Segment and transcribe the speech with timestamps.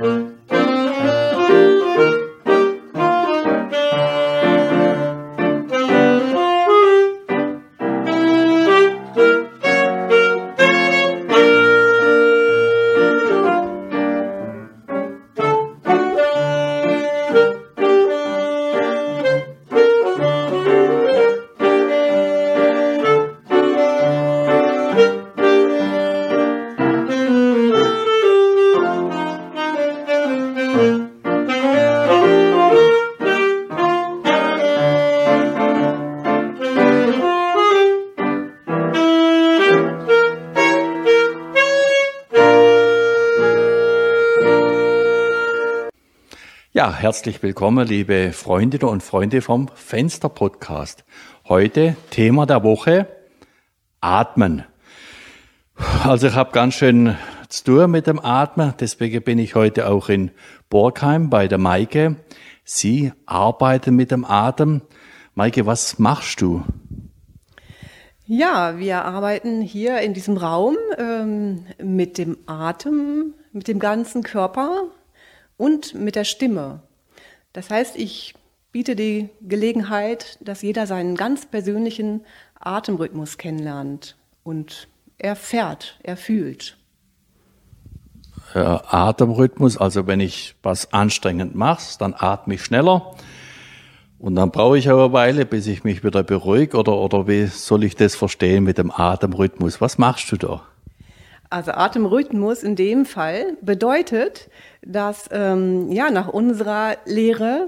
[0.00, 0.37] Mm-hmm.
[46.78, 51.04] Ja, herzlich willkommen, liebe Freundinnen und Freunde vom Fenster Podcast.
[51.48, 53.08] Heute Thema der Woche
[54.00, 54.62] Atmen.
[56.04, 57.16] Also ich habe ganz schön
[57.48, 60.30] zu tun mit dem Atmen, deswegen bin ich heute auch in
[60.70, 62.14] Borgheim bei der Maike.
[62.62, 64.82] Sie arbeiten mit dem Atem.
[65.34, 66.62] Maike, was machst du?
[68.24, 74.92] Ja, wir arbeiten hier in diesem Raum ähm, mit dem Atem, mit dem ganzen Körper
[75.58, 76.80] und mit der Stimme.
[77.52, 78.34] Das heißt, ich
[78.72, 82.24] biete die Gelegenheit, dass jeder seinen ganz persönlichen
[82.58, 86.78] Atemrhythmus kennenlernt und erfährt, er fühlt.
[88.54, 93.14] Atemrhythmus, also wenn ich was anstrengend mache, dann atme ich schneller.
[94.18, 96.76] Und dann brauche ich aber eine Weile, bis ich mich wieder beruhige.
[96.78, 99.80] Oder, oder wie soll ich das verstehen mit dem Atemrhythmus?
[99.80, 100.62] Was machst du da?
[101.50, 104.50] Also Atemrhythmus in dem Fall bedeutet,
[104.82, 107.66] dass ähm, ja nach unserer Lehre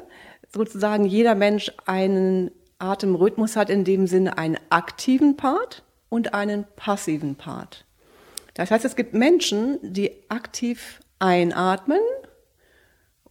[0.53, 7.37] sozusagen jeder Mensch einen Atemrhythmus hat in dem Sinne einen aktiven Part und einen passiven
[7.37, 7.87] Part.
[8.55, 12.01] Das heißt, es gibt Menschen, die aktiv einatmen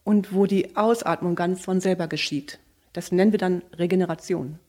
[0.03, 2.59] und wo die Ausatmung ganz von selber geschieht.
[2.93, 4.59] Das nennen wir dann Regeneration.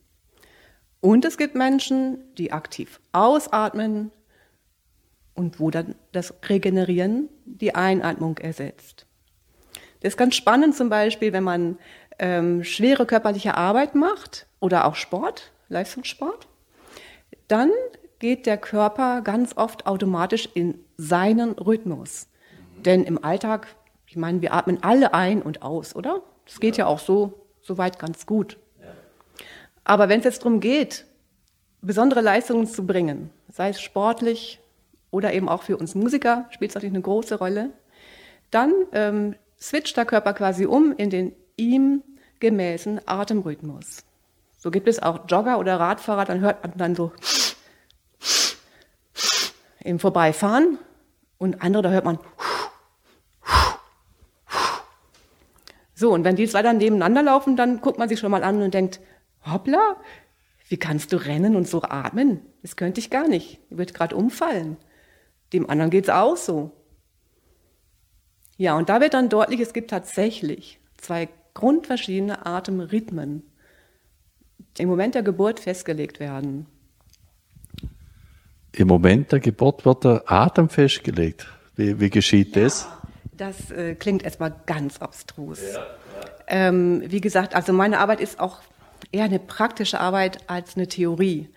[1.00, 4.10] Und es gibt Menschen, die aktiv ausatmen
[5.40, 9.06] und wo dann das Regenerieren die Einatmung ersetzt.
[10.00, 11.78] Das ist ganz spannend zum Beispiel, wenn man
[12.18, 16.46] ähm, schwere körperliche Arbeit macht oder auch Sport, Leistungssport,
[17.48, 17.70] dann
[18.18, 22.28] geht der Körper ganz oft automatisch in seinen Rhythmus.
[22.84, 23.68] Denn im Alltag,
[24.06, 26.22] ich meine, wir atmen alle ein und aus, oder?
[26.44, 28.58] Das geht ja, ja auch so, so weit ganz gut.
[28.78, 28.88] Ja.
[29.84, 31.06] Aber wenn es jetzt darum geht,
[31.80, 34.59] besondere Leistungen zu bringen, sei es sportlich,
[35.10, 37.70] oder eben auch für uns Musiker spielt es natürlich eine große Rolle,
[38.50, 42.02] dann ähm, switcht der Körper quasi um in den ihm
[42.40, 44.04] gemäßen Atemrhythmus.
[44.58, 47.12] So gibt es auch Jogger oder Radfahrer, dann hört man dann so
[49.82, 50.78] im Vorbeifahren
[51.38, 52.18] und andere, da hört man
[55.94, 58.62] so, und wenn die zwei dann nebeneinander laufen, dann guckt man sich schon mal an
[58.62, 59.00] und denkt,
[59.44, 59.96] hoppla,
[60.68, 62.40] wie kannst du rennen und so atmen?
[62.62, 63.60] Das könnte ich gar nicht.
[63.68, 64.78] Ich würde gerade umfallen.
[65.52, 66.70] Dem anderen geht es auch so.
[68.56, 73.42] Ja, und da wird dann deutlich, es gibt tatsächlich zwei grundverschiedene Atemrhythmen,
[74.76, 76.66] die im Moment der Geburt festgelegt werden.
[78.72, 81.48] Im Moment der Geburt wird der Atem festgelegt.
[81.74, 82.88] Wie, wie geschieht ja, das?
[83.32, 85.60] Das äh, klingt erstmal ganz abstrus.
[85.62, 85.86] Ja, ja.
[86.46, 88.60] Ähm, wie gesagt, also meine Arbeit ist auch
[89.10, 91.48] eher eine praktische Arbeit als eine Theorie.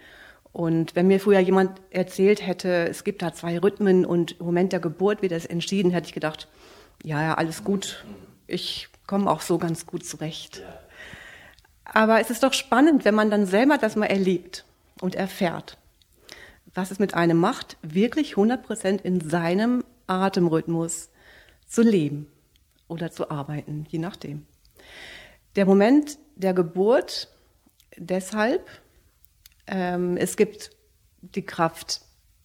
[0.53, 4.71] Und wenn mir früher jemand erzählt hätte, es gibt da zwei Rhythmen und im Moment
[4.71, 6.47] der Geburt wird das entschieden, hätte ich gedacht,
[7.03, 8.05] ja, ja, alles gut.
[8.45, 10.61] Ich komme auch so ganz gut zurecht.
[11.83, 14.63] Aber es ist doch spannend, wenn man dann selber das mal erlebt
[15.01, 15.77] und erfährt,
[16.73, 21.09] was es mit einem macht, wirklich 100% in seinem Atemrhythmus
[21.67, 22.27] zu leben
[22.87, 24.45] oder zu arbeiten, je nachdem.
[25.55, 27.29] Der Moment der Geburt
[27.97, 28.67] deshalb,
[29.67, 30.71] ähm, es gibt
[31.21, 32.01] die Kraft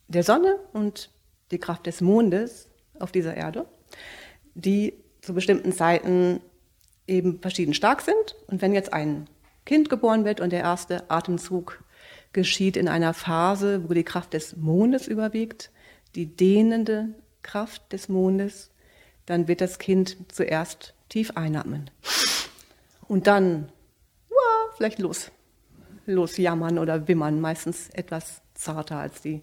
[0.08, 1.10] der Sonne und
[1.50, 2.68] die Kraft des Mondes
[2.98, 3.66] auf dieser Erde,
[4.54, 6.40] die zu bestimmten Zeiten
[7.06, 8.36] eben verschieden stark sind.
[8.46, 9.28] Und wenn jetzt ein
[9.64, 11.82] Kind geboren wird und der erste Atemzug
[12.32, 15.70] geschieht in einer Phase, wo die Kraft des Mondes überwiegt,
[16.14, 18.70] die dehnende Kraft des Mondes,
[19.26, 21.90] dann wird das Kind zuerst tief einatmen.
[23.08, 23.70] Und dann,
[24.28, 25.30] wow, vielleicht los
[26.08, 29.42] losjammern oder wimmern, meistens etwas zarter als die,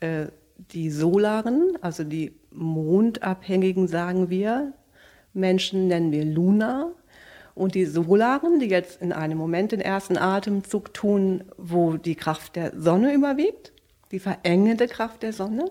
[0.00, 4.72] äh, die Solaren, also die mondabhängigen, sagen wir.
[5.32, 6.92] Menschen nennen wir Luna.
[7.54, 12.56] Und die Solaren, die jetzt in einem Moment den ersten Atemzug tun, wo die Kraft
[12.56, 13.72] der Sonne überwiegt,
[14.10, 15.70] die verengende Kraft der Sonne,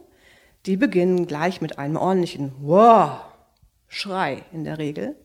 [0.66, 3.22] die beginnen gleich mit einem ordentlichen Wow,
[3.88, 5.16] Schrei in der Regel,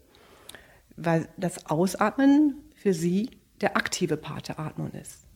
[0.96, 3.30] weil das Ausatmen für sie
[3.60, 5.26] der aktive Part der Atmung ist.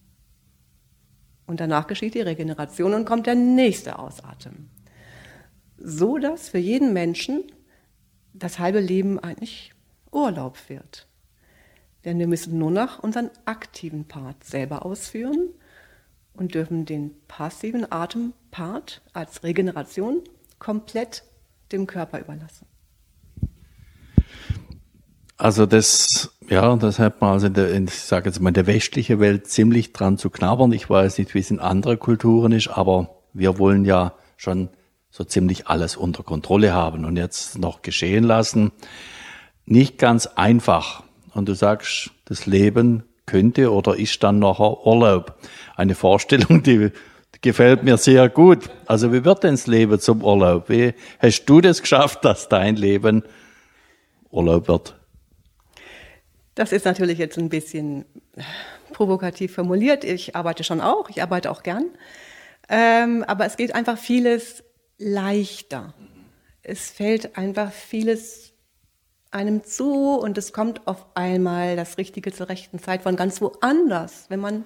[1.46, 4.70] Und danach geschieht die Regeneration und kommt der nächste Ausatmen.
[5.76, 7.44] So dass für jeden Menschen
[8.32, 9.72] das halbe Leben eigentlich
[10.12, 11.06] Urlaub wird.
[12.04, 15.50] Denn wir müssen nur noch unseren aktiven Part selber ausführen
[16.34, 20.22] und dürfen den passiven Atempart als Regeneration
[20.58, 21.24] komplett
[21.72, 22.66] dem Körper überlassen.
[25.36, 28.66] Also das, ja, das hat man also in der, ich sage jetzt mal in der
[28.66, 30.72] westlichen Welt ziemlich dran zu knabbern.
[30.72, 34.68] Ich weiß nicht, wie es in anderen Kulturen ist, aber wir wollen ja schon
[35.10, 38.72] so ziemlich alles unter Kontrolle haben und jetzt noch geschehen lassen.
[39.64, 41.04] Nicht ganz einfach.
[41.34, 45.36] Und du sagst, das Leben könnte oder ist dann nachher Urlaub.
[45.76, 46.90] Eine Vorstellung, die
[47.42, 48.70] gefällt mir sehr gut.
[48.86, 50.68] Also wie wird denn das Leben zum Urlaub?
[50.68, 53.22] Wie hast du das geschafft, dass dein Leben
[54.30, 54.99] Urlaub wird?
[56.60, 58.04] Das ist natürlich jetzt ein bisschen
[58.92, 60.04] provokativ formuliert.
[60.04, 61.86] Ich arbeite schon auch, ich arbeite auch gern.
[62.68, 64.62] Ähm, aber es geht einfach vieles
[64.98, 65.94] leichter.
[66.62, 68.52] Es fällt einfach vieles
[69.30, 74.26] einem zu und es kommt auf einmal das Richtige zur rechten Zeit von ganz woanders,
[74.28, 74.64] wenn man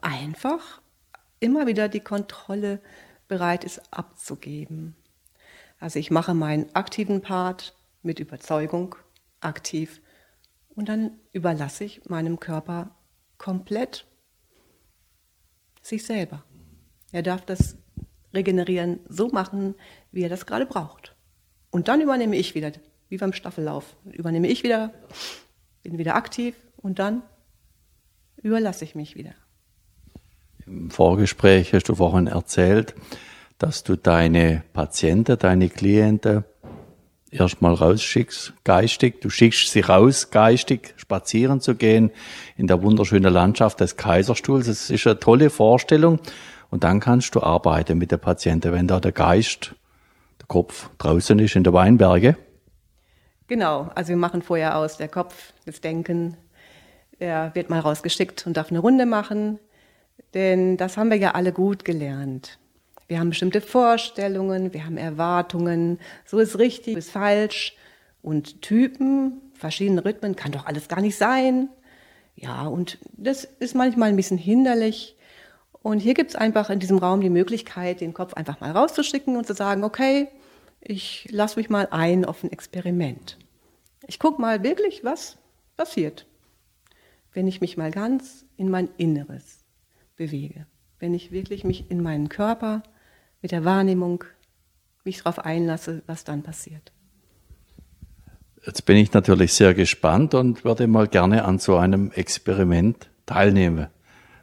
[0.00, 0.80] einfach
[1.38, 2.80] immer wieder die Kontrolle
[3.28, 4.96] bereit ist abzugeben.
[5.78, 8.96] Also ich mache meinen aktiven Part mit Überzeugung
[9.40, 10.00] aktiv
[10.80, 12.96] und dann überlasse ich meinem Körper
[13.36, 14.06] komplett
[15.82, 16.42] sich selber.
[17.12, 17.76] Er darf das
[18.32, 19.74] Regenerieren so machen,
[20.10, 21.14] wie er das gerade braucht.
[21.68, 22.72] Und dann übernehme ich wieder,
[23.10, 24.94] wie beim Staffellauf, übernehme ich wieder,
[25.82, 27.24] bin wieder aktiv und dann
[28.38, 29.34] überlasse ich mich wieder.
[30.64, 32.94] Im Vorgespräch hast du vorhin erzählt,
[33.58, 36.44] dass du deine Patienten, deine Klienten
[37.30, 39.20] erstmal rausschickst, geistig.
[39.20, 42.10] Du schickst sie raus, geistig spazieren zu gehen
[42.56, 44.66] in der wunderschönen Landschaft des Kaiserstuhls.
[44.66, 46.18] Das ist eine tolle Vorstellung.
[46.70, 49.74] Und dann kannst du arbeiten mit der Patienten, wenn da der Geist,
[50.40, 52.36] der Kopf draußen ist in der Weinberge.
[53.48, 56.36] Genau, also wir machen vorher aus, der Kopf, das Denken,
[57.18, 59.58] der wird mal rausgeschickt und darf eine Runde machen,
[60.34, 62.60] denn das haben wir ja alle gut gelernt.
[63.10, 67.74] Wir haben bestimmte Vorstellungen, wir haben Erwartungen, so ist richtig, ist falsch
[68.22, 71.68] und Typen, verschiedene Rhythmen, kann doch alles gar nicht sein.
[72.36, 75.16] Ja, und das ist manchmal ein bisschen hinderlich.
[75.82, 79.36] Und hier gibt es einfach in diesem Raum die Möglichkeit, den Kopf einfach mal rauszuschicken
[79.36, 80.28] und zu sagen, okay,
[80.80, 83.38] ich lasse mich mal ein auf ein Experiment.
[84.06, 85.36] Ich gucke mal wirklich, was
[85.76, 86.26] passiert,
[87.32, 89.64] wenn ich mich mal ganz in mein Inneres
[90.14, 90.68] bewege,
[91.00, 92.84] wenn ich wirklich mich in meinen Körper
[93.42, 94.24] mit der Wahrnehmung
[95.04, 96.92] mich darauf einlasse, was dann passiert.
[98.64, 103.86] Jetzt bin ich natürlich sehr gespannt und würde mal gerne an so einem Experiment teilnehmen.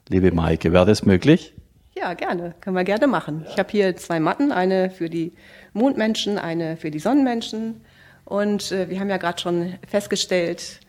[0.10, 1.54] Liebe Maike, wäre das möglich?
[1.96, 2.56] Ja, gerne.
[2.62, 3.46] Können wir gerne machen.
[3.50, 5.34] Ich habe hier zwei Matten, eine für die
[5.74, 7.82] Mondmenschen, eine für die Sonnenmenschen.
[8.26, 10.80] Und äh, wir haben ja gerade schon festgestellt,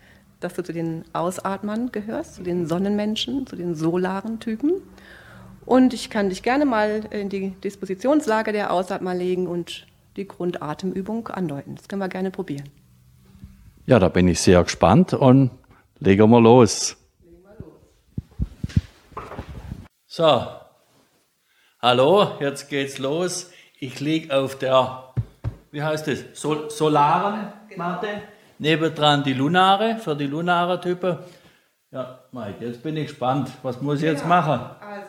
[0.40, 4.82] dass du zu den Ausatmern gehörst, zu den Sonnenmenschen, zu den solaren Typen.
[5.68, 9.86] Und ich kann dich gerne mal in die Dispositionslage der Ausatmer legen und
[10.16, 11.74] die Grundatemübung andeuten.
[11.76, 12.70] Das können wir gerne probieren.
[13.84, 15.50] Ja, da bin ich sehr gespannt und
[15.98, 16.96] legen wir los.
[20.06, 20.46] So,
[21.82, 23.50] hallo, jetzt geht's los.
[23.78, 25.12] Ich liege auf der,
[25.70, 28.06] wie heißt das, Sol solaren Matte.
[28.06, 28.22] Genau.
[28.58, 31.18] Nebendran die Lunare, für die lunare Typen.
[31.90, 33.50] Ja, Mike, jetzt bin ich gespannt.
[33.62, 34.34] Was muss ich jetzt genau.
[34.34, 34.60] machen?
[34.80, 35.07] Also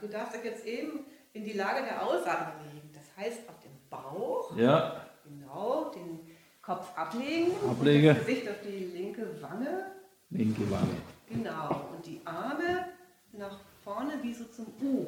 [0.00, 2.90] du darfst dich jetzt eben in die Lage der Ausatmung legen.
[2.92, 4.56] Das heißt auf den Bauch.
[4.56, 5.06] Ja.
[5.24, 6.20] Genau, den
[6.62, 7.52] Kopf ablegen.
[7.68, 8.14] Ablege.
[8.14, 9.92] das Gesicht auf die linke Wange.
[10.30, 10.96] Linke Wange.
[11.28, 11.88] Genau.
[11.94, 12.86] Und die Arme
[13.32, 15.06] nach vorne wie so zum U.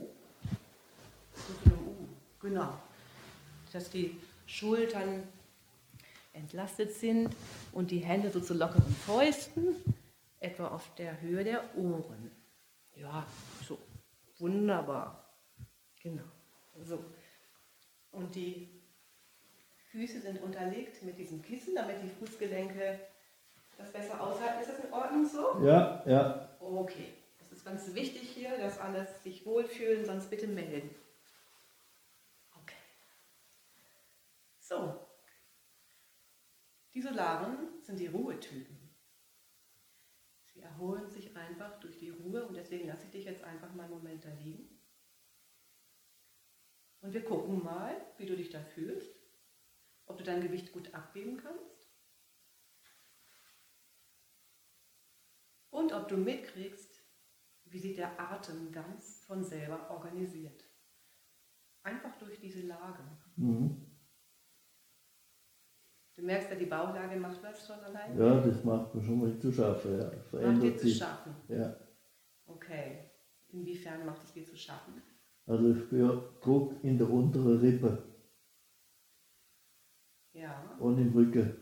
[1.34, 2.08] So zum U.
[2.40, 2.72] Genau.
[3.72, 4.16] Dass die
[4.46, 5.24] Schultern
[6.32, 7.34] entlastet sind
[7.72, 9.76] und die Hände so zu lockeren Fäusten
[10.38, 12.30] etwa auf der Höhe der Ohren.
[12.94, 13.26] Ja.
[14.40, 15.34] Wunderbar.
[16.02, 16.24] Genau.
[16.82, 17.04] So.
[18.10, 18.82] Und die
[19.90, 22.98] Füße sind unterlegt mit diesem Kissen, damit die Fußgelenke
[23.76, 24.60] das besser aushalten.
[24.60, 25.62] Ist das in Ordnung so?
[25.62, 26.56] Ja, ja.
[26.58, 27.12] Okay.
[27.38, 30.94] Das ist ganz wichtig hier, dass alle sich wohlfühlen, sonst bitte melden.
[32.62, 32.76] Okay.
[34.58, 35.06] So.
[36.94, 38.79] Die Solaren sind die Ruhetypen
[40.80, 43.92] erholen sich einfach durch die Ruhe und deswegen lasse ich dich jetzt einfach mal einen
[43.92, 44.80] Moment da liegen.
[47.00, 49.14] Und wir gucken mal, wie du dich da fühlst.
[50.06, 51.88] ob du dein Gewicht gut abgeben kannst
[55.70, 57.00] und ob du mitkriegst,
[57.66, 60.64] wie sich der Atem ganz von selber organisiert.
[61.84, 63.04] Einfach durch diese Lage.
[63.36, 63.89] Mhm.
[66.20, 68.18] Du merkst ja, die Baulage macht das schon allein?
[68.18, 69.98] Ja, das macht mir schon mal zu schaffen.
[69.98, 70.10] Ja.
[70.28, 71.34] Verändert macht dir zu schaffen?
[71.48, 71.76] Ja.
[72.44, 73.10] Okay.
[73.48, 75.00] Inwiefern macht es dir zu schaffen?
[75.46, 78.02] Also ich spüre Druck in der unteren Rippe.
[80.34, 80.76] Ja.
[80.78, 81.56] Und im Rücken.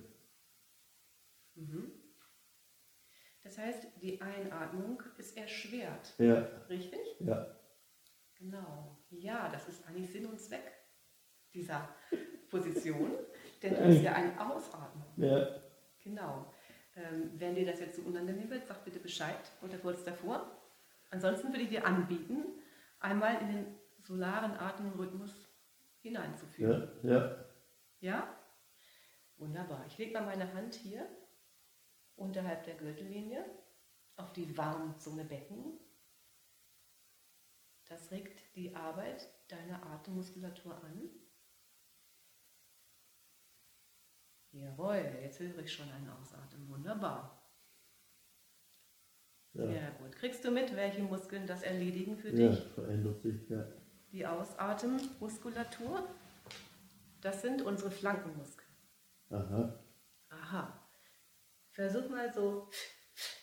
[1.54, 1.92] Mhm.
[3.44, 6.14] Das heißt, die Einatmung ist erschwert.
[6.18, 6.40] Ja.
[6.68, 6.98] Richtig?
[7.20, 7.46] Ja.
[8.34, 8.98] Genau.
[9.10, 10.72] Ja, das ist eigentlich Sinn und Zweck
[11.54, 11.88] dieser
[12.50, 13.12] Position,
[13.62, 15.04] denn du bist ja ein Ausatmen.
[15.16, 15.46] Ja.
[16.02, 16.52] Genau.
[16.96, 20.50] Ähm, wenn dir das jetzt so unangenehm wird, sag bitte Bescheid oder kurz davor.
[21.10, 22.44] Ansonsten würde ich dir anbieten,
[23.00, 25.32] einmal in den solaren Atemrhythmus
[26.00, 26.90] hineinzuführen.
[27.02, 27.44] Ja, ja.
[28.00, 28.38] Ja?
[29.36, 29.84] Wunderbar.
[29.86, 31.08] Ich lege mal meine Hand hier
[32.16, 33.44] unterhalb der Gürtellinie
[34.16, 35.78] auf die Warmzunge Becken.
[37.88, 41.10] Das regt die Arbeit deiner Atemmuskulatur an.
[44.60, 46.68] Jawohl, jetzt höre ich schon einen Ausatmen.
[46.68, 47.42] Wunderbar.
[49.54, 49.66] Ja.
[49.66, 50.16] Sehr gut.
[50.16, 52.60] Kriegst du mit, welche Muskeln das erledigen für ja, dich?
[52.74, 53.64] Verändert sich, ja.
[54.12, 56.08] Die Ausatemmuskulatur,
[57.20, 58.68] das sind unsere Flankenmuskeln.
[59.30, 59.78] Aha.
[60.30, 60.90] Aha.
[61.70, 62.68] Versuch mal so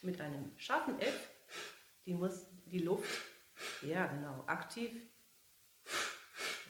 [0.02, 1.30] mit einem scharfen F
[2.06, 3.22] die, Mus die Luft,
[3.82, 4.92] ja genau, aktiv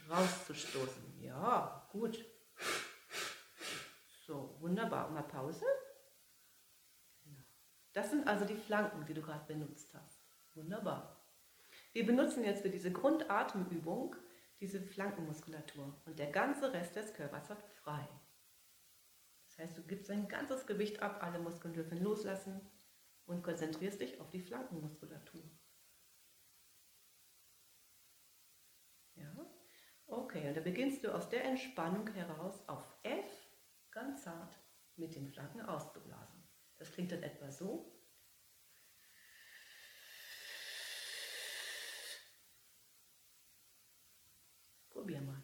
[0.09, 1.19] rauszustoßen.
[1.19, 2.23] Ja, gut.
[4.65, 5.11] Wunderbar.
[5.11, 5.65] Mal Pause.
[7.93, 10.25] Das sind also die Flanken, die du gerade benutzt hast.
[10.55, 11.23] Wunderbar.
[11.93, 14.15] Wir benutzen jetzt für diese Grundatemübung
[14.59, 18.07] diese Flankenmuskulatur und der ganze Rest des Körpers hat frei.
[19.47, 22.59] Das heißt, du gibst dein ganzes Gewicht ab, alle Muskeln dürfen loslassen
[23.25, 25.43] und konzentrierst dich auf die Flankenmuskulatur.
[29.13, 29.31] Ja?
[30.07, 33.34] Okay, und da beginnst du aus der Entspannung heraus auf F
[33.95, 34.59] ganz zart
[34.97, 36.43] mit den Flanken auszublasen.
[36.75, 37.91] Das klingt dann etwa so.
[44.89, 45.41] Probier mal.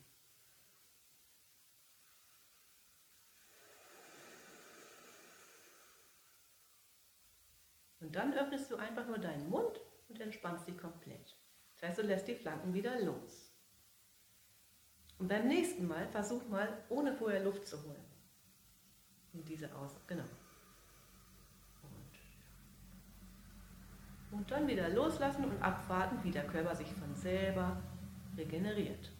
[8.01, 9.79] Und dann öffnest du einfach nur deinen Mund
[10.09, 11.37] und entspannst sie komplett.
[11.77, 13.55] Das heißt, du lässt die Flanken wieder los.
[15.19, 18.10] Und beim nächsten Mal versuch mal, ohne vorher Luft zu holen.
[19.33, 19.91] In diese Aus.
[20.07, 20.25] Genau.
[24.31, 27.81] Und, und dann wieder loslassen und abwarten, wie der Körper sich von selber
[28.35, 29.11] regeneriert.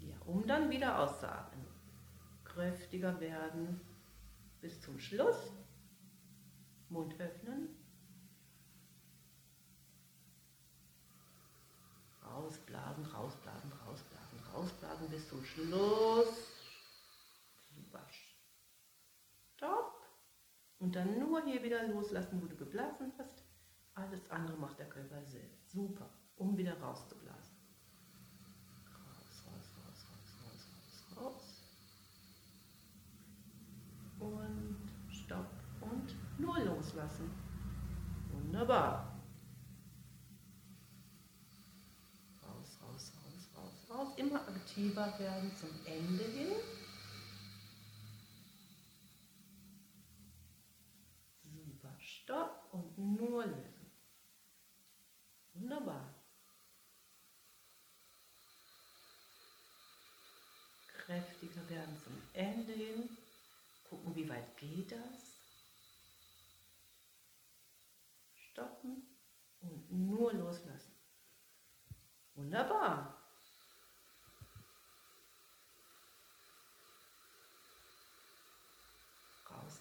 [0.00, 1.64] Ja, um dann wieder auszuatmen.
[2.44, 3.80] Kräftiger werden
[4.60, 5.52] bis zum Schluss.
[6.90, 7.68] Mund öffnen.
[12.22, 16.54] Rausblasen, rausblasen, rausblasen, rausblasen bis zum Schluss.
[19.64, 19.94] Stopp.
[20.94, 23.42] Dann nur hier wieder loslassen, wo du geblasen hast.
[23.94, 25.68] Alles andere macht der Körper selbst.
[25.68, 27.56] Super, um wieder rauszublasen.
[28.86, 31.62] Raus, raus, raus, raus, raus, raus, raus.
[34.20, 35.50] Und stopp.
[35.80, 37.28] Und nur loslassen.
[38.30, 39.20] Wunderbar.
[42.40, 44.14] Raus, raus, raus, raus, raus.
[44.16, 46.52] Immer aktiver werden zum Ende hin.
[52.24, 53.90] Stopp und nur lösen.
[55.54, 56.14] Wunderbar.
[60.88, 63.16] Kräftiger werden zum Ende hin.
[63.88, 65.38] Gucken, wie weit geht das.
[68.34, 69.06] Stoppen
[69.60, 70.92] und nur loslassen.
[72.34, 73.24] Wunderbar.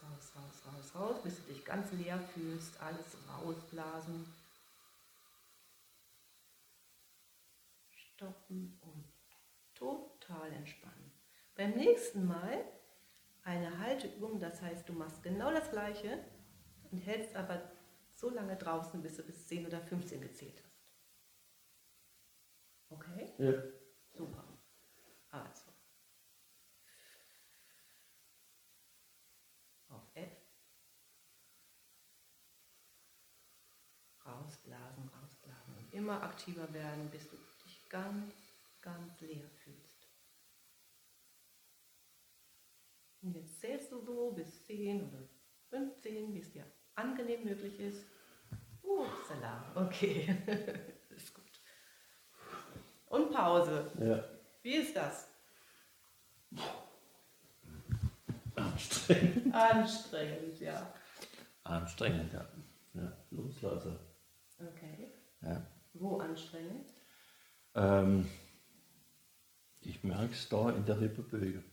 [0.03, 4.25] raus, raus, raus, bis du dich ganz leer fühlst, alles rausblasen.
[7.91, 9.03] Stoppen und
[9.73, 11.11] total entspannen.
[11.55, 12.63] Beim nächsten Mal
[13.43, 16.23] eine Halteübung, das heißt, du machst genau das gleiche
[16.91, 17.71] und hältst aber
[18.09, 20.73] so lange draußen, bis du bis 10 oder 15 gezählt hast.
[22.89, 23.33] Okay?
[23.37, 23.53] Ja.
[24.13, 24.43] Super.
[25.31, 25.73] Also.
[30.15, 30.29] F.
[34.25, 38.33] Rausblasen, rausblasen und immer aktiver werden, bis du dich ganz,
[38.81, 40.07] ganz leer fühlst.
[43.21, 45.29] Und jetzt zählst du so bis 10 oder
[45.69, 48.05] 15, wie es dir angenehm möglich ist.
[48.81, 50.37] Upsala, okay.
[51.09, 51.43] ist gut.
[53.07, 53.91] Und Pause.
[53.99, 54.23] Ja.
[54.61, 55.29] Wie ist das?
[58.55, 59.53] Anstrengend.
[59.53, 60.93] Anstrengend, ja.
[61.63, 62.45] Anstrengend, ja.
[62.93, 63.17] ja.
[63.31, 63.97] Loslassen.
[64.59, 65.13] Okay.
[65.41, 65.65] Ja.
[65.93, 66.89] Wo anstrengend?
[67.75, 68.27] Ähm,
[69.81, 71.63] ich merke es da in der Rippenböge.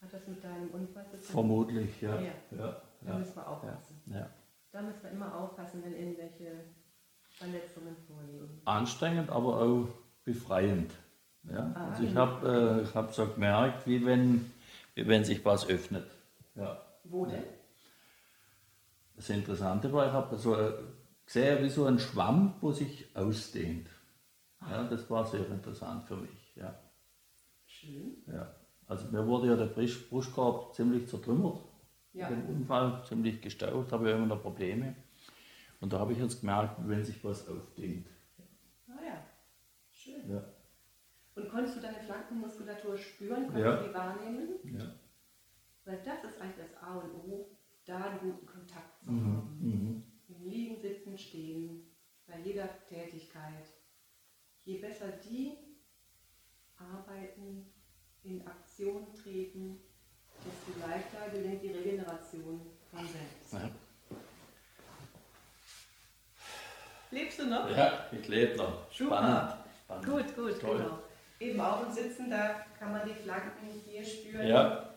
[0.00, 1.26] Hat das mit deinem Unfall zu tun?
[1.26, 2.20] Vermutlich, ja.
[2.20, 2.32] Ja.
[2.50, 2.82] ja.
[3.02, 4.02] Da müssen wir aufpassen.
[4.06, 4.28] ja.
[4.72, 6.64] Da müssen wir immer aufpassen, wenn irgendwelche
[7.30, 8.62] Verletzungen vorliegen.
[8.64, 9.88] Anstrengend, aber auch
[10.24, 10.92] befreiend.
[11.44, 11.72] Ja?
[11.74, 14.50] Ah, also ich habe äh, hab so gemerkt, wie wenn,
[14.94, 16.06] wie wenn sich was öffnet.
[16.54, 16.80] Ja.
[17.04, 17.42] Wo denn?
[19.16, 20.56] Das Interessante war, ich habe so
[21.32, 23.88] gesehen, wie so ein Schwamm, wo sich ausdehnt.
[24.60, 26.54] Ja, das war sehr interessant für mich.
[26.56, 26.78] Ja.
[27.66, 28.16] Schön.
[28.26, 28.54] Ja.
[28.86, 31.58] Also mir wurde ja der Brust- Brustkorb ziemlich zertrümmert.
[32.12, 32.28] Ja.
[32.28, 34.94] Dem Unfall ziemlich gestaucht, habe ja immer noch Probleme.
[35.80, 38.06] Und da habe ich jetzt gemerkt, wenn sich was aufdehnt.
[38.86, 39.24] Ah ja,
[39.90, 40.30] schön.
[40.30, 40.44] Ja.
[41.34, 43.46] Und konntest du deine Flankenmuskulatur spüren?
[43.46, 43.76] Konntest Ja.
[43.76, 44.48] du die wahrnehmen?
[44.64, 44.92] Ja.
[45.86, 47.46] Weil das ist eigentlich das A und O,
[47.86, 49.26] da einen guten Kontakt zu Mhm.
[49.36, 49.58] haben.
[49.60, 50.02] Mhm.
[50.42, 51.86] Im Liegen, Sitzen, Stehen,
[52.26, 53.66] bei jeder Tätigkeit.
[54.64, 55.56] Je besser die
[56.76, 57.72] arbeiten,
[58.24, 59.80] in Aktion treten,
[60.44, 63.52] desto leichter gelingt die Regeneration von selbst.
[63.52, 63.70] Ja.
[67.10, 67.70] Lebst du noch?
[67.70, 68.90] ja, ich lebe noch.
[68.92, 69.64] Super.
[69.84, 70.06] Spannend.
[70.06, 70.78] Gut, gut, Toll.
[70.78, 70.98] genau.
[71.38, 74.46] Eben auch im Sitzen, da kann man die Flanken hier spüren.
[74.46, 74.94] Ja,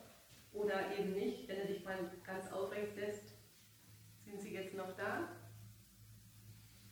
[0.54, 3.35] Oder eben nicht, wenn du dich mal ganz aufrecht lässt.
[4.36, 5.30] Sind sie jetzt noch da?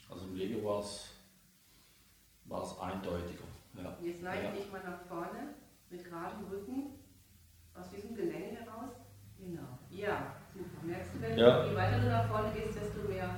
[0.09, 1.09] also im Liegen war es
[2.79, 3.43] eindeutiger.
[3.75, 3.97] Ja.
[4.01, 4.51] Jetzt neige ja.
[4.51, 5.55] dich mal nach vorne
[5.89, 6.91] mit geradem Rücken
[7.73, 8.91] aus diesem Gelände heraus.
[9.37, 9.77] Genau.
[9.89, 10.85] Ja, super.
[10.85, 11.63] Merkst du, wenn Ja.
[11.63, 13.37] du, je weiter du nach vorne gehst, desto mehr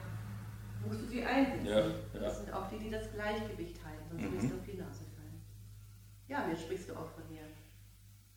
[0.86, 1.66] musst du sie einsetzen.
[1.66, 2.20] Ja.
[2.20, 4.34] Das sind auch die, die das Gleichgewicht halten, sonst Mhm.
[4.34, 5.42] wirst du auf die Nase fallen.
[6.28, 7.48] Ja, jetzt sprichst du auch von hier.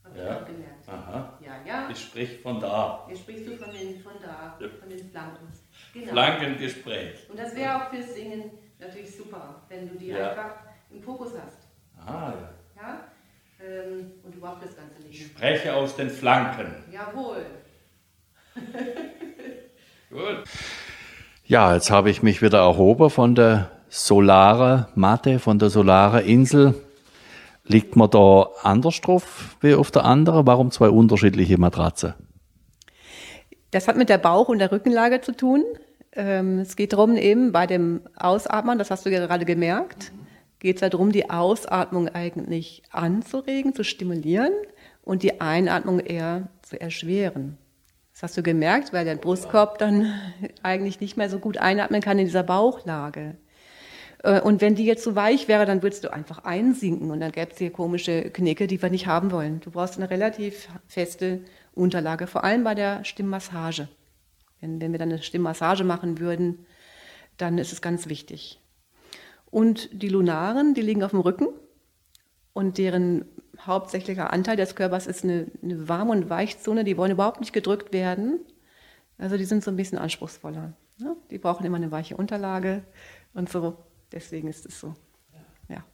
[0.04, 0.40] Hab ich Ja.
[0.40, 0.88] auch gemerkt.
[0.88, 1.38] Aha.
[1.44, 1.90] Ja, ja.
[1.90, 3.04] Ich sprich von da.
[3.10, 5.37] Jetzt sprichst du von, den, von da, von den Flanken.
[5.94, 6.12] Genau.
[6.12, 7.28] Flankengespräch.
[7.30, 10.30] Und das wäre auch fürs Singen natürlich super, wenn du die Ja.
[10.30, 10.54] einfach
[10.90, 11.58] im Fokus hast.
[12.06, 12.32] Ah,
[12.76, 12.82] ja.
[12.82, 13.00] Ja?
[13.60, 15.30] Ähm, und überhaupt das ganze Ich Leben.
[15.30, 16.72] spreche aus den Flanken.
[16.92, 17.44] Jawohl.
[20.10, 20.44] Gut.
[21.44, 26.74] Ja, jetzt habe ich mich wieder erhoben von der Solare Matte, von der Solare Insel.
[27.64, 30.46] Liegt man da anders drauf wie auf der anderen?
[30.46, 32.14] Warum zwei unterschiedliche Matratzen?
[33.70, 35.64] Das hat mit der Bauch- und der Rückenlage zu tun.
[36.12, 40.12] Ähm, es geht darum, eben bei dem Ausatmen, das hast du gerade gemerkt,
[40.58, 44.52] geht es darum, die Ausatmung eigentlich anzuregen, zu stimulieren
[45.02, 47.58] und die Einatmung eher zu erschweren.
[48.12, 50.12] Das hast du gemerkt, weil der Brustkorb dann
[50.62, 53.36] eigentlich nicht mehr so gut einatmen kann in dieser Bauchlage.
[54.24, 57.32] Äh, Und wenn die jetzt zu weich wäre, dann würdest du einfach einsinken und dann
[57.32, 59.60] gäbe es hier komische Knicke, die wir nicht haben wollen.
[59.60, 61.42] Du brauchst eine relativ feste
[61.78, 63.88] Unterlage, vor allem bei der Stimmmassage.
[64.60, 66.66] Wenn, wenn wir dann eine Stimmmassage machen würden,
[67.36, 68.60] dann ist es ganz wichtig.
[69.50, 71.48] Und die Lunaren, die liegen auf dem Rücken
[72.52, 73.24] und deren
[73.60, 77.92] hauptsächlicher Anteil des Körpers ist eine, eine Warm- und Weichzone, die wollen überhaupt nicht gedrückt
[77.92, 78.40] werden.
[79.16, 80.74] Also die sind so ein bisschen anspruchsvoller.
[80.98, 81.16] Ne?
[81.30, 82.84] Die brauchen immer eine weiche Unterlage
[83.34, 83.76] und so.
[84.12, 84.94] Deswegen ist es so.
[85.68, 85.84] Ja.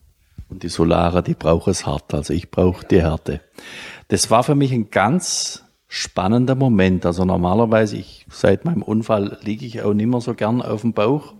[0.49, 2.12] Und die Solare, die braucht es hart.
[2.14, 3.40] Also ich brauche die Härte.
[4.09, 5.63] Das war für mich ein ganz
[5.95, 7.07] spannender Moment.
[7.07, 10.93] Also normalerweise, ich, seit meinem Unfall liege ich auch nicht mehr so gern auf dem
[10.93, 11.35] Bauch.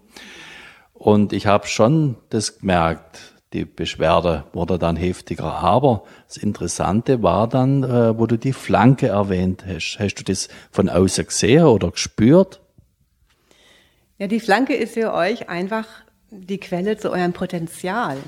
[0.93, 5.45] Und ich habe schon das gemerkt, die Beschwerde wurde dann heftiger.
[5.45, 9.99] Aber das Interessante war dann, äh, wo du die Flanke erwähnt hast.
[9.99, 12.61] Hast du das von außen gesehen oder gespürt?
[14.19, 15.87] Ja, die Flanke ist für euch einfach
[16.31, 18.19] die Quelle zu eurem Potenzial.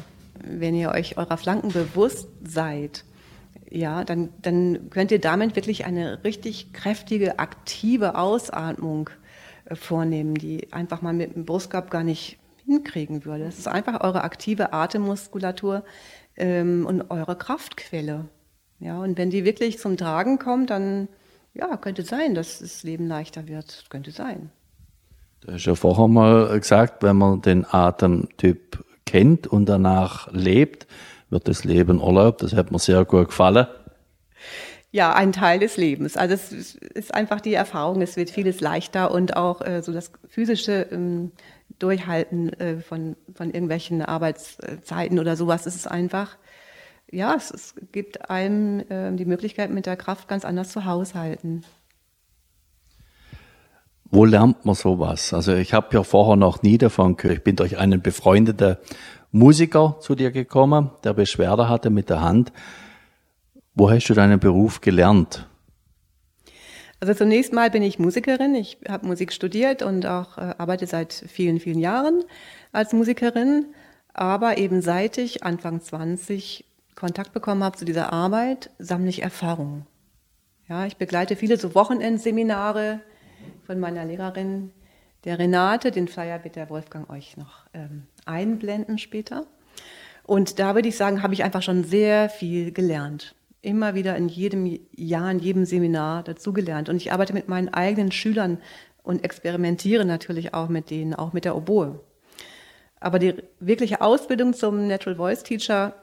[0.45, 3.05] Wenn ihr euch eurer Flanken bewusst seid,
[3.71, 9.11] ja, dann, dann könnt ihr damit wirklich eine richtig kräftige, aktive Ausatmung
[9.65, 13.45] äh, vornehmen, die einfach mal mit dem Brustkorb gar nicht hinkriegen würde.
[13.45, 15.85] Das ist einfach eure aktive Atemmuskulatur
[16.37, 18.27] ähm, und eure Kraftquelle.
[18.79, 21.09] Ja, und wenn die wirklich zum Tragen kommt, dann
[21.55, 23.87] ja, könnte sein, dass das Leben leichter wird.
[23.89, 24.51] Könnte sein.
[25.41, 30.87] Du hast ja vorher mal gesagt, wenn man den Atemtyp kennt und danach lebt,
[31.31, 32.39] wird das Leben Urlaub.
[32.39, 33.67] Das hat mir sehr gut gefallen.
[34.93, 36.17] Ja, ein Teil des Lebens.
[36.17, 40.13] Also es ist- einfach die Erfahrung, es wird vieles leichter und auch äh, so das
[40.29, 41.33] physische ähm,
[41.79, 46.37] Durchhalten äh, von, von irgendwelchen Arbeitszeiten oder sowas ist es einfach
[47.11, 51.65] ja, es, es gibt einem äh, die Möglichkeit, mit der Kraft ganz anders zu haushalten.
[54.11, 55.33] Wo lernt man sowas?
[55.33, 57.39] Also ich habe ja vorher noch nie davon gehört.
[57.39, 58.77] Ich bin durch einen befreundeten
[59.33, 62.53] Musiker zu dir gekommen, der Beschwerde hatte mit der Hand.
[63.75, 65.47] Wo hast du deinen Beruf gelernt?
[67.01, 68.55] Also zunächst mal bin ich Musikerin.
[68.55, 72.25] Ich habe Musik studiert und auch äh, arbeite seit vielen, vielen Jahren
[72.73, 73.67] als Musikerin.
[74.15, 76.65] Aber eben seit ich Anfang 20
[76.95, 79.87] Kontakt bekommen habe zu dieser Arbeit, sammle ich Erfahrungen.
[80.69, 83.01] Ja, ich begleite viele so Wochenendseminare
[83.65, 84.71] von meiner Lehrerin,
[85.25, 85.91] der Renate.
[85.91, 89.47] Den Flyer wird der Wolfgang euch noch ähm, einblenden später.
[90.25, 94.29] Und da würde ich sagen, habe ich einfach schon sehr viel gelernt immer wieder in
[94.29, 96.89] jedem Jahr, in jedem Seminar dazugelernt.
[96.89, 98.59] Und ich arbeite mit meinen eigenen Schülern
[99.03, 102.01] und experimentiere natürlich auch mit denen, auch mit der Oboe.
[103.01, 105.95] Aber die wirkliche Ausbildung zum Natural Voice Teacher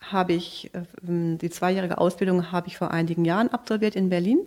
[0.00, 0.70] habe ich,
[1.02, 4.38] ähm, die zweijährige Ausbildung habe ich vor einigen Jahren absolviert in Berlin,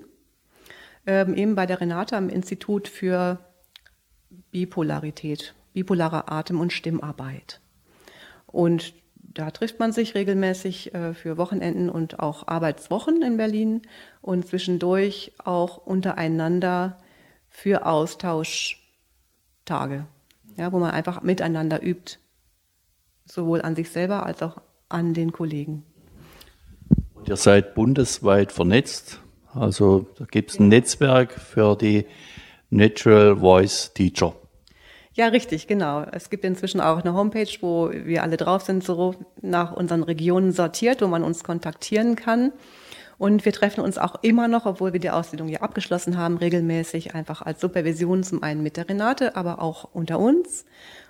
[1.05, 3.39] ähm, eben bei der Renate am Institut für
[4.51, 7.61] Bipolarität, bipolare Atem- und Stimmarbeit.
[8.47, 13.81] Und da trifft man sich regelmäßig äh, für Wochenenden und auch Arbeitswochen in Berlin
[14.21, 16.97] und zwischendurch auch untereinander
[17.49, 18.77] für Austauschtage,
[20.57, 22.17] ja, wo man einfach miteinander übt,
[23.25, 25.85] sowohl an sich selber als auch an den Kollegen.
[27.13, 29.21] Und ihr seid bundesweit vernetzt,
[29.53, 32.05] also da gibt es ein Netzwerk für die
[32.69, 34.33] Natural Voice Teacher.
[35.13, 36.03] Ja, richtig, genau.
[36.11, 40.53] Es gibt inzwischen auch eine Homepage, wo wir alle drauf sind, so nach unseren Regionen
[40.53, 42.53] sortiert, wo man uns kontaktieren kann.
[43.17, 47.13] Und wir treffen uns auch immer noch, obwohl wir die Ausbildung ja abgeschlossen haben, regelmäßig
[47.13, 50.65] einfach als Supervision zum einen mit der Renate, aber auch unter uns,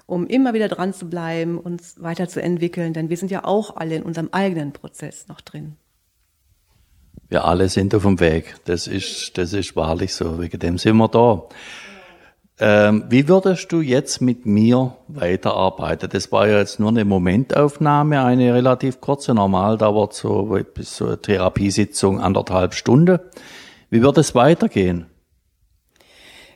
[0.07, 4.03] um immer wieder dran zu bleiben, uns weiterzuentwickeln, denn wir sind ja auch alle in
[4.03, 5.77] unserem eigenen Prozess noch drin.
[7.31, 8.55] Wir alle sind auf dem Weg.
[8.65, 10.41] Das ist, das ist wahrlich so.
[10.41, 11.43] Wegen dem sind wir da.
[12.59, 16.09] Ähm, wie würdest du jetzt mit mir weiterarbeiten?
[16.09, 19.33] Das war ja jetzt nur eine Momentaufnahme, eine relativ kurze.
[19.33, 23.19] Normal dauert so bis so eine Therapiesitzung anderthalb Stunden.
[23.89, 25.05] Wie wird es weitergehen?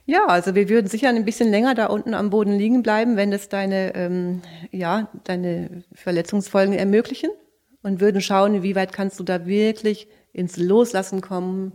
[0.06, 3.32] Ja, also wir würden sicher ein bisschen länger da unten am Boden liegen bleiben, wenn
[3.32, 7.30] es deine, ähm, ja, deine Verletzungsfolgen ermöglichen
[7.82, 11.72] und würden schauen, wie weit kannst du da wirklich ins Loslassen kommen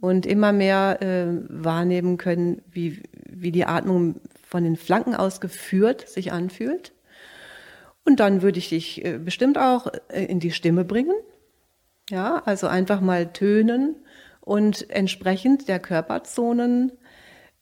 [0.00, 6.08] und immer mehr äh, wahrnehmen können, wie, wie die Atmung von den Flanken aus geführt
[6.08, 6.92] sich anfühlt.
[8.04, 11.14] Und dann würde ich dich äh, bestimmt auch äh, in die Stimme bringen.
[12.08, 13.96] Ja, also einfach mal tönen
[14.40, 16.92] und entsprechend der Körperzonen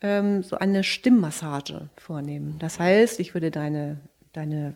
[0.02, 2.56] ähm, so eine Stimmmassage vornehmen.
[2.60, 4.74] Das heißt, ich würde deine, deine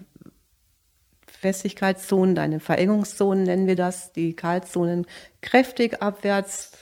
[1.41, 5.07] Festigkeitszonen, deine Verengungszonen nennen wir das, die Kaltzonen
[5.41, 6.73] kräftig abwärts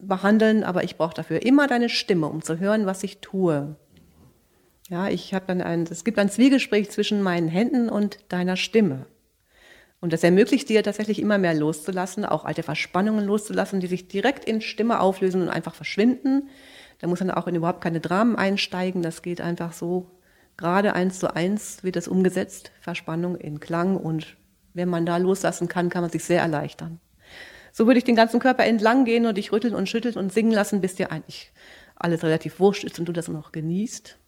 [0.00, 3.76] behandeln, aber ich brauche dafür immer deine Stimme, um zu hören, was ich tue.
[4.88, 9.06] Ja, ich habe dann ein, es gibt ein Zwiegespräch zwischen meinen Händen und deiner Stimme.
[10.00, 14.44] Und das ermöglicht dir tatsächlich immer mehr loszulassen, auch alte Verspannungen loszulassen, die sich direkt
[14.46, 16.48] in Stimme auflösen und einfach verschwinden.
[16.98, 19.02] Da muss man auch in überhaupt keine Dramen einsteigen.
[19.02, 20.10] Das geht einfach so
[20.58, 22.72] gerade eins zu eins wird das umgesetzt.
[22.80, 24.36] Verspannung in Klang und
[24.74, 27.00] wenn man da loslassen kann, kann man sich sehr erleichtern.
[27.72, 30.52] So würde ich den ganzen Körper entlang gehen und dich rütteln und schütteln und singen
[30.52, 31.52] lassen, bis dir eigentlich
[31.96, 34.18] alles relativ wurscht ist und du das noch genießt.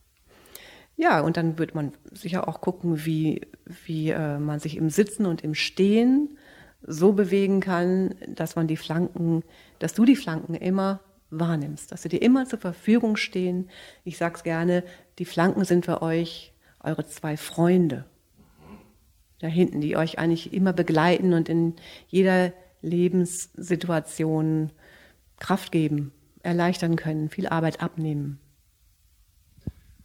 [0.97, 3.43] Ja, und dann wird man sicher auch gucken, wie,
[3.87, 6.37] wie äh, man sich im Sitzen und im Stehen
[6.83, 9.43] so bewegen kann, dass man die Flanken,
[9.79, 13.71] dass du die Flanken immer wahrnimmst, dass sie dir immer zur Verfügung stehen.
[14.05, 14.85] Ich sag's gerne,
[15.21, 18.07] die Flanken sind für euch eure zwei Freunde
[19.39, 21.77] da hinten, die euch eigentlich immer begleiten und in
[22.09, 24.73] jeder Lebenssituationen
[25.39, 28.41] Kraft geben, erleichtern können, viel Arbeit abnehmen.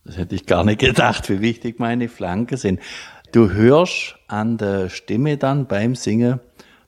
[0.03, 2.81] Das hätte ich gar nicht gedacht, wie wichtig meine Flanken sind.
[3.31, 6.41] Du hörst an der Stimme dann beim Singen,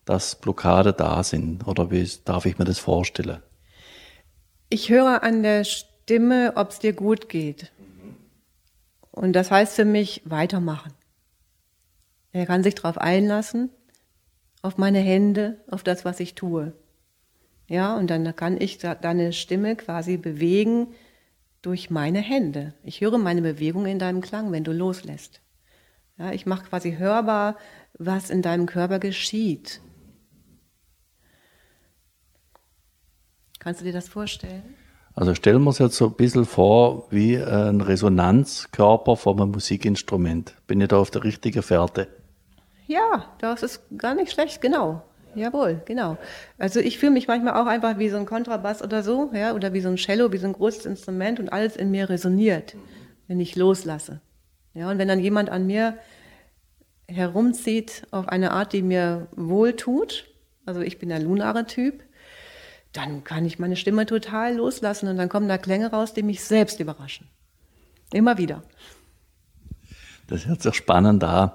[0.03, 1.65] dass Blockade da sind.
[1.65, 3.41] Oder wie darf ich mir das vorstellen?
[4.69, 7.71] Ich höre an der Stimme, ob es dir gut geht.
[9.11, 10.93] Und das heißt für mich, weitermachen.
[12.31, 13.69] Er kann sich darauf einlassen
[14.61, 16.73] auf meine Hände, auf das, was ich tue.
[17.67, 20.93] Ja, und dann kann ich deine Stimme quasi bewegen
[21.61, 22.73] durch meine Hände.
[22.83, 25.41] Ich höre meine Bewegung in deinem Klang, wenn du loslässt.
[26.17, 27.57] Ja, ich mache quasi hörbar,
[27.93, 29.81] was in deinem Körper geschieht.
[33.59, 34.75] Kannst du dir das vorstellen?
[35.17, 40.53] Also stellen wir uns jetzt so ein bisschen vor wie ein Resonanzkörper von einem Musikinstrument.
[40.67, 42.07] Bin ich da auf der richtigen Fährte?
[42.85, 45.01] Ja, das ist gar nicht schlecht, genau.
[45.33, 46.19] Jawohl, genau.
[46.59, 49.73] Also ich fühle mich manchmal auch einfach wie so ein Kontrabass oder so, ja, oder
[49.73, 52.75] wie so ein Cello, wie so ein großes Instrument und alles in mir resoniert,
[53.27, 54.21] wenn ich loslasse.
[54.75, 55.97] Ja, und wenn dann jemand an mir
[57.07, 60.25] herumzieht auf eine Art, die mir wohltut,
[60.67, 62.03] also ich bin der lunare Typ,
[62.93, 66.43] dann kann ich meine Stimme total loslassen und dann kommen da Klänge raus, die mich
[66.43, 67.27] selbst überraschen.
[68.13, 68.63] Immer wieder.
[70.27, 71.51] Das hört sich spannend an.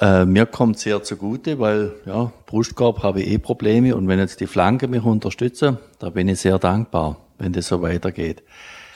[0.00, 4.40] Äh, mir kommt sehr zugute, weil ja, Brustkorb habe ich eh Probleme und wenn jetzt
[4.40, 8.42] die Flanke mich unterstützen, da bin ich sehr dankbar, wenn das so weitergeht.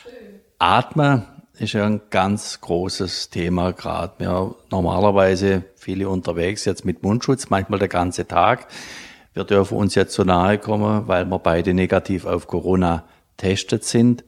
[0.03, 0.41] Schön.
[0.59, 1.25] Atmen
[1.59, 4.25] ist ja ein ganz großes Thema gerade.
[4.25, 8.67] Ja, normalerweise viele unterwegs jetzt mit Mundschutz, manchmal der ganze Tag.
[9.37, 13.05] Wir dürfen uns jetzt so nahe kommen, weil wir beide negativ auf Corona
[13.37, 14.25] testet sind.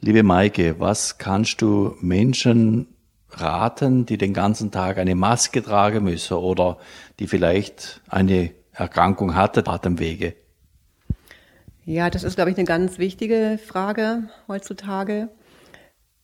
[0.00, 2.88] Liebe Maike, was kannst du Menschen
[3.30, 6.76] raten, die den ganzen Tag eine Maske tragen müssen oder
[7.20, 10.34] die vielleicht eine Erkrankung hatte, Atemwege?
[11.86, 15.30] Ja, das ist, glaube ich, eine ganz wichtige Frage heutzutage.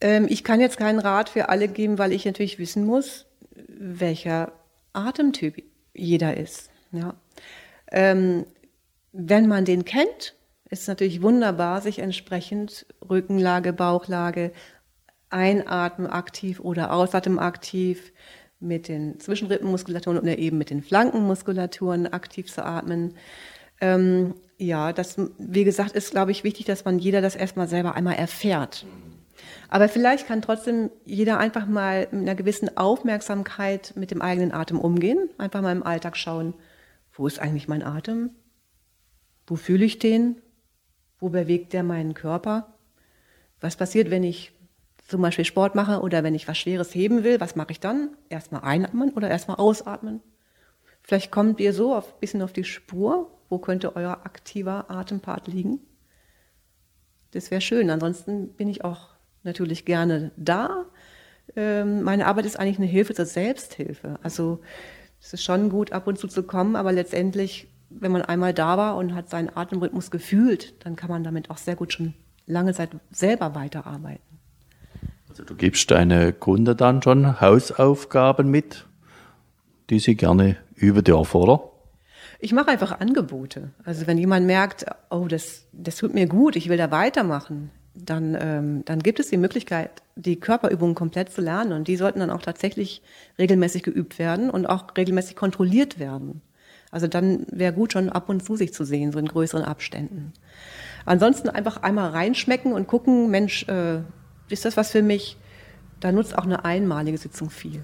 [0.02, 3.24] Ähm, ich kann jetzt keinen Rat für alle geben, weil ich natürlich wissen muss,
[3.66, 4.52] welcher
[4.92, 5.62] Atemtyp
[5.94, 6.68] jeder ist.
[6.92, 7.14] Ja.
[7.90, 8.46] Ähm,
[9.12, 10.35] wenn man den kennt,
[10.70, 14.53] ist es natürlich wunderbar, sich entsprechend Rückenlage, Bauchlage,
[15.31, 18.12] Einatmen aktiv oder Ausatmen aktiv
[18.61, 23.14] mit den Zwischenrippenmuskulaturen oder eben mit den Flankenmuskulaturen aktiv zu atmen.
[23.81, 27.94] Ähm, ja, das, wie gesagt, ist, glaube ich, wichtig, dass man jeder das erstmal selber
[27.94, 28.85] einmal erfährt.
[29.68, 34.79] Aber vielleicht kann trotzdem jeder einfach mal mit einer gewissen Aufmerksamkeit mit dem eigenen Atem
[34.79, 35.31] umgehen.
[35.38, 36.55] Einfach mal im Alltag schauen,
[37.12, 38.31] wo ist eigentlich mein Atem?
[39.46, 40.40] Wo fühle ich den?
[41.18, 42.75] Wo bewegt der meinen Körper?
[43.61, 44.53] Was passiert, wenn ich
[45.07, 47.40] zum Beispiel Sport mache oder wenn ich was Schweres heben will?
[47.40, 48.16] Was mache ich dann?
[48.29, 50.20] Erstmal einatmen oder erstmal ausatmen?
[51.03, 53.37] Vielleicht kommt ihr so ein bisschen auf die Spur.
[53.49, 55.81] Wo könnte euer aktiver Atempart liegen?
[57.33, 57.90] Das wäre schön.
[57.90, 59.09] Ansonsten bin ich auch
[59.42, 60.87] natürlich gerne da.
[61.57, 64.18] Ähm, meine Arbeit ist eigentlich eine Hilfe zur Selbsthilfe.
[64.23, 64.61] Also
[65.20, 68.78] es ist schon gut, ab und zu zu kommen, aber letztendlich, wenn man einmal da
[68.78, 72.14] war und hat seinen Atemrhythmus gefühlt, dann kann man damit auch sehr gut schon
[72.46, 74.22] lange Zeit selber weiterarbeiten.
[75.28, 78.87] Also du gibst deine Kunden dann schon Hausaufgaben mit,
[79.88, 81.70] die sie gerne üben dürfen, oder?
[82.40, 83.70] Ich mache einfach Angebote.
[83.85, 87.70] Also wenn jemand merkt, oh, das, das tut mir gut, ich will da weitermachen,
[88.05, 91.73] dann, ähm, dann gibt es die Möglichkeit, die Körperübungen komplett zu lernen.
[91.73, 93.03] Und die sollten dann auch tatsächlich
[93.39, 96.43] regelmäßig geübt werden und auch regelmäßig kontrolliert werden.
[96.91, 100.33] Also dann wäre gut, schon ab und zu sich zu sehen, so in größeren Abständen.
[101.05, 104.01] Ansonsten einfach einmal reinschmecken und gucken, Mensch, äh,
[104.49, 105.37] ist das was für mich?
[106.01, 107.83] Da nutzt auch eine einmalige Sitzung viel.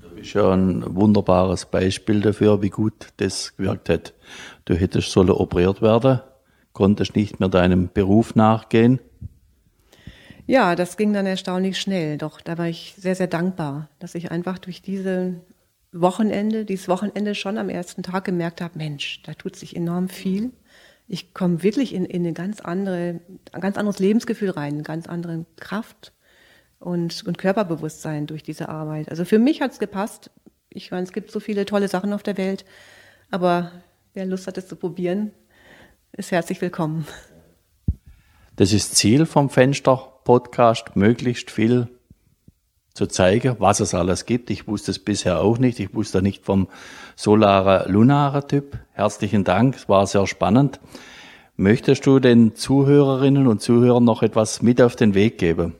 [0.00, 4.14] Du bist ja ein wunderbares Beispiel dafür, wie gut das gewirkt hat.
[4.64, 6.20] Du hättest sollen operiert werden
[6.72, 9.00] konntest nicht mehr deinem Beruf nachgehen?
[10.46, 12.18] Ja, das ging dann erstaunlich schnell.
[12.18, 15.40] Doch da war ich sehr, sehr dankbar, dass ich einfach durch diese
[15.92, 20.50] Wochenende, dieses Wochenende schon am ersten Tag gemerkt habe, Mensch, da tut sich enorm viel.
[21.06, 23.20] Ich komme wirklich in, in eine ganz andere,
[23.52, 26.12] ein ganz anderes Lebensgefühl rein, eine ganz andere Kraft
[26.78, 29.10] und, und Körperbewusstsein durch diese Arbeit.
[29.10, 30.30] Also für mich hat es gepasst.
[30.70, 32.64] Ich meine, es gibt so viele tolle Sachen auf der Welt,
[33.30, 33.70] aber
[34.14, 35.32] wer Lust hat, es zu probieren,
[36.12, 37.06] ist herzlich willkommen.
[38.56, 41.88] Das ist Ziel vom Fenster-Podcast, möglichst viel
[42.92, 44.50] zu zeigen, was es alles gibt.
[44.50, 45.80] Ich wusste es bisher auch nicht.
[45.80, 46.68] Ich wusste nicht vom
[47.16, 48.78] solare lunare Typ.
[48.92, 50.80] Herzlichen Dank, es war sehr spannend.
[51.56, 55.74] Möchtest du den Zuhörerinnen und Zuhörern noch etwas mit auf den Weg geben?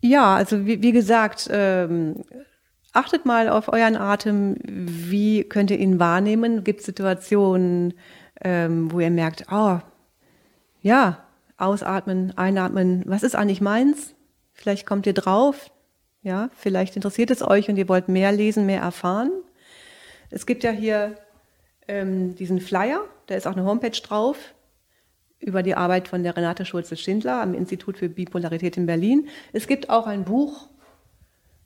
[0.00, 2.22] Ja, also wie, wie gesagt, ähm,
[2.94, 4.56] Achtet mal auf euren Atem.
[4.62, 6.62] Wie könnt ihr ihn wahrnehmen?
[6.62, 7.94] Gibt es Situationen,
[8.40, 9.80] ähm, wo ihr merkt, oh,
[10.80, 11.18] ja,
[11.56, 13.02] ausatmen, einatmen.
[13.06, 14.14] Was ist eigentlich meins?
[14.52, 15.72] Vielleicht kommt ihr drauf.
[16.22, 19.32] Ja, vielleicht interessiert es euch und ihr wollt mehr lesen, mehr erfahren.
[20.30, 21.16] Es gibt ja hier
[21.88, 24.54] ähm, diesen Flyer, da ist auch eine Homepage drauf
[25.40, 29.28] über die Arbeit von der Renate Schulze-Schindler am Institut für Bipolarität in Berlin.
[29.52, 30.68] Es gibt auch ein Buch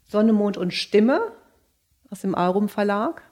[0.08, 1.20] Sonne, Mond und Stimme
[2.10, 3.22] aus dem Aurum Verlag.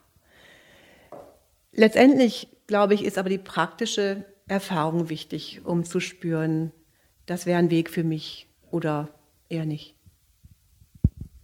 [1.72, 6.72] Letztendlich, glaube ich, ist aber die praktische Erfahrung wichtig, um zu spüren,
[7.26, 9.08] das wäre ein Weg für mich oder
[9.48, 9.94] eher nicht.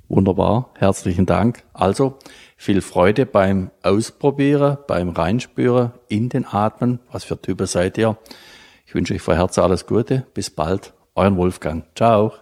[0.08, 1.64] Wunderbar, herzlichen Dank.
[1.72, 2.18] Also
[2.56, 7.00] viel Freude beim Ausprobieren, beim Reinspüren in den Atmen.
[7.10, 8.18] Was für Typen seid ihr?
[8.86, 10.26] Ich wünsche euch von Herzen alles Gute.
[10.34, 10.92] Bis bald.
[11.14, 11.86] Euren Wolfgang.
[11.96, 12.41] Ciao.